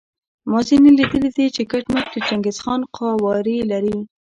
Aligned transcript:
ما 0.49 0.59
ځینې 0.67 0.89
لیدلي 0.97 1.29
دي 1.37 1.45
چې 1.55 1.61
کټ 1.71 1.83
مټ 1.93 2.05
د 2.11 2.15
چنګیز 2.27 2.57
خان 2.63 2.81
قوارې 2.95 3.57
لري. 3.71 3.97